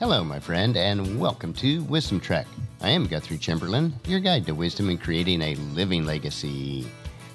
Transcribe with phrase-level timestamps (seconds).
[0.00, 2.46] Hello, my friend, and welcome to Wisdom Trek.
[2.80, 6.86] I am Guthrie Chamberlain, your guide to wisdom in creating a living legacy.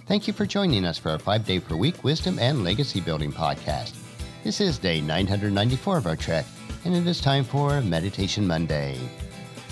[0.07, 3.32] Thank you for joining us for our five day per week wisdom and legacy building
[3.32, 3.93] podcast.
[4.43, 6.47] This is day 994 of our trek,
[6.86, 8.97] and it is time for Meditation Monday.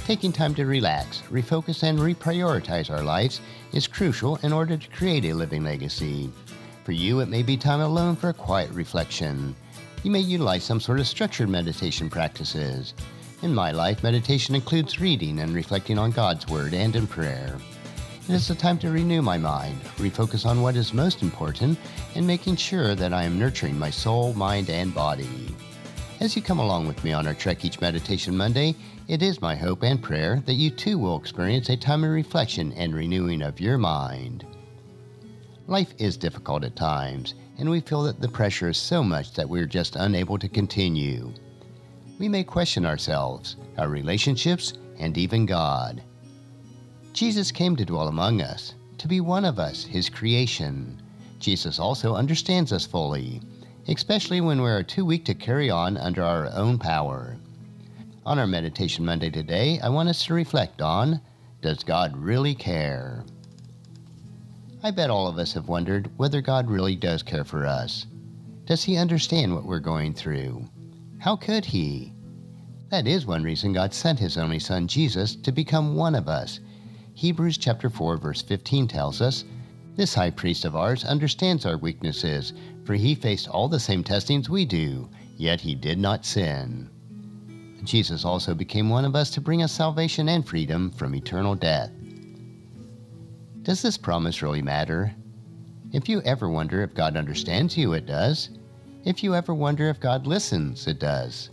[0.05, 3.41] Taking time to relax, refocus, and reprioritize our lives
[3.71, 6.29] is crucial in order to create a living legacy.
[6.83, 9.55] For you, it may be time alone for a quiet reflection
[10.03, 12.93] you may utilize some sort of structured meditation practices.
[13.41, 17.57] In my life, meditation includes reading and reflecting on God's Word and in prayer.
[18.27, 21.77] It is a time to renew my mind, refocus on what is most important,
[22.15, 25.55] and making sure that I am nurturing my soul, mind, and body.
[26.19, 28.75] As you come along with me on our trek each Meditation Monday,
[29.07, 32.71] it is my hope and prayer that you too will experience a time of reflection
[32.73, 34.45] and renewing of your mind.
[35.67, 39.47] Life is difficult at times, and we feel that the pressure is so much that
[39.47, 41.33] we're just unable to continue.
[42.19, 46.03] We may question ourselves, our relationships, and even God.
[47.13, 51.01] Jesus came to dwell among us, to be one of us, His creation.
[51.39, 53.39] Jesus also understands us fully,
[53.87, 57.37] especially when we are too weak to carry on under our own power.
[58.25, 61.21] On our Meditation Monday today, I want us to reflect on
[61.61, 63.23] Does God really care?
[64.85, 68.05] I bet all of us have wondered whether God really does care for us.
[68.65, 70.67] Does He understand what we're going through?
[71.19, 72.11] How could He?
[72.89, 76.59] That is one reason God sent His only Son, Jesus, to become one of us.
[77.13, 79.45] Hebrews chapter 4 verse 15 tells us,
[79.95, 82.51] This high priest of ours understands our weaknesses,
[82.83, 86.89] for he faced all the same testings we do, yet he did not sin.
[87.85, 91.89] Jesus also became one of us to bring us salvation and freedom from eternal death.
[93.63, 95.15] Does this promise really matter?
[95.93, 98.49] If you ever wonder if God understands you, it does.
[99.05, 101.49] If you ever wonder if God listens, it does.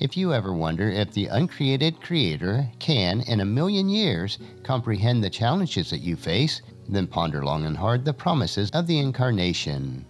[0.00, 5.30] If you ever wonder if the uncreated Creator can, in a million years, comprehend the
[5.30, 10.04] challenges that you face, then ponder long and hard the promises of the Incarnation.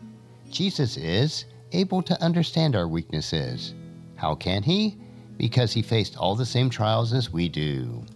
[0.51, 3.75] Jesus is able to understand our weaknesses.
[4.17, 4.97] How can He?
[5.37, 8.07] Because He faced all the same trials as we do.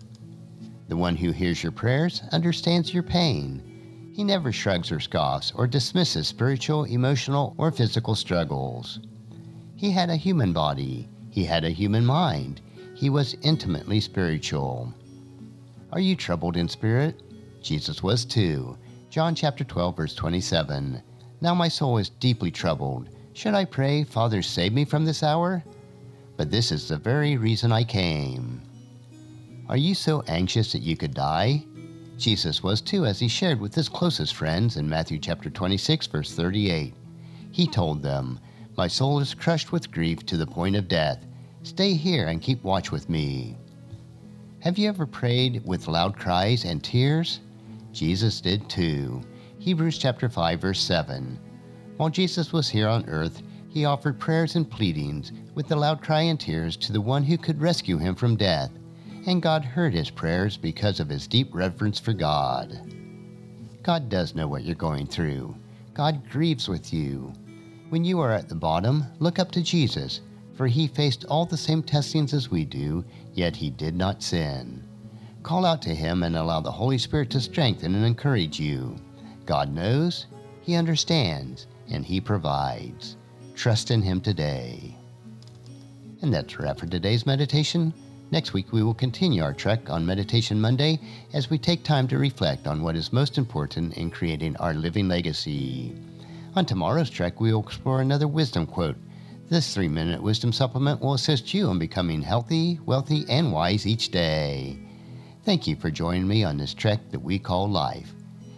[0.88, 4.10] The one who hears your prayers understands your pain.
[4.14, 9.00] He never shrugs or scoffs or dismisses spiritual, emotional, or physical struggles.
[9.74, 11.08] He had a human body.
[11.28, 12.60] He had a human mind.
[12.94, 14.94] He was intimately spiritual.
[15.92, 17.20] Are you troubled in spirit?
[17.60, 18.78] Jesus was too.
[19.10, 21.02] John chapter 12 verse 27.
[21.40, 23.10] Now my soul is deeply troubled.
[23.34, 25.62] Should I pray, Father, save me from this hour?
[26.36, 28.62] But this is the very reason I came.
[29.68, 31.64] Are you so anxious that you could die?
[32.16, 36.32] Jesus was too, as he shared with his closest friends in Matthew chapter 26, verse
[36.32, 36.94] 38.
[37.50, 38.38] He told them,
[38.76, 41.26] My soul is crushed with grief to the point of death.
[41.64, 43.56] Stay here and keep watch with me.
[44.60, 47.40] Have you ever prayed with loud cries and tears?
[47.92, 49.20] Jesus did too.
[49.58, 51.40] Hebrews chapter 5 verse 7.
[51.96, 56.20] While Jesus was here on earth, he offered prayers and pleadings with the loud cry
[56.20, 58.70] and tears to the one who could rescue him from death
[59.26, 62.80] and God heard his prayers because of his deep reverence for God.
[63.82, 65.54] God does know what you're going through.
[65.94, 67.32] God grieves with you.
[67.90, 70.20] When you are at the bottom, look up to Jesus,
[70.56, 73.04] for he faced all the same testings as we do,
[73.34, 74.82] yet he did not sin.
[75.42, 78.96] Call out to him and allow the Holy Spirit to strengthen and encourage you.
[79.44, 80.26] God knows,
[80.62, 83.16] he understands, and he provides.
[83.54, 84.96] Trust in him today.
[86.22, 87.94] And that's a wrap for today's meditation.
[88.32, 90.98] Next week, we will continue our trek on Meditation Monday
[91.32, 95.06] as we take time to reflect on what is most important in creating our living
[95.06, 95.94] legacy.
[96.56, 98.96] On tomorrow's trek, we will explore another wisdom quote.
[99.48, 104.10] This three minute wisdom supplement will assist you in becoming healthy, wealthy, and wise each
[104.10, 104.76] day.
[105.44, 108.12] Thank you for joining me on this trek that we call life.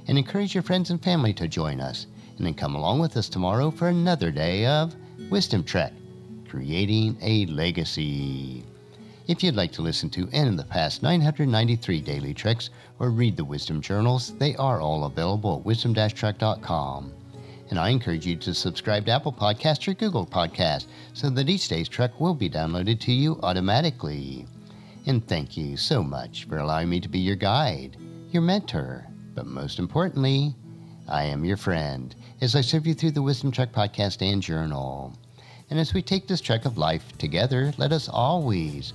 [0.07, 2.07] And encourage your friends and family to join us,
[2.39, 4.97] and then come along with us tomorrow for another day of
[5.29, 5.93] Wisdom Trek
[6.49, 8.65] Creating a Legacy.
[9.29, 13.37] If you'd like to listen to any of the past 993 daily treks or read
[13.37, 17.13] the wisdom journals, they are all available at wisdom-trek.com.
[17.69, 21.69] And I encourage you to subscribe to Apple Podcasts or Google Podcasts so that each
[21.69, 24.47] day's trek will be downloaded to you automatically.
[25.05, 27.99] And thank you so much for allowing me to be your guide,
[28.31, 30.55] your mentor, but most importantly,
[31.07, 35.15] I am your friend as I serve you through the Wisdom Trek podcast and journal.
[35.69, 38.95] And as we take this trek of life together, let us always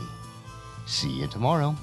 [0.85, 1.75] See you tomorrow.